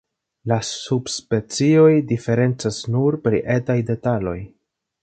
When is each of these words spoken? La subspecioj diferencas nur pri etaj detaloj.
La 0.51 0.55
subspecioj 0.69 1.93
diferencas 2.13 2.83
nur 2.97 3.21
pri 3.29 3.47
etaj 3.59 3.79
detaloj. 3.93 4.39